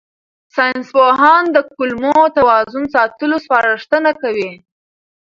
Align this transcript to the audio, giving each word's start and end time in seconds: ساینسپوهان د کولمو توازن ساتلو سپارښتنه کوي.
ساینسپوهان 0.55 1.43
د 1.55 1.57
کولمو 1.73 2.17
توازن 2.37 2.83
ساتلو 2.95 3.37
سپارښتنه 3.45 4.11
کوي. 4.21 4.51